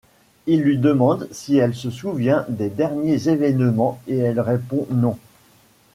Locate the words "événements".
3.29-4.01